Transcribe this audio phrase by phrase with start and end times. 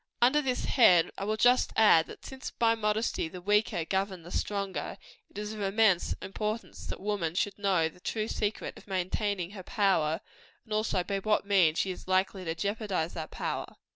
[0.19, 4.31] Under this head I will just add, that since by modesty the weaker govern the
[4.31, 4.97] stronger,
[5.29, 9.61] it is of immense importance that woman should know the true secret of maintaining her
[9.61, 10.21] power
[10.63, 13.75] and also by what means she is likely to jeopardize that power.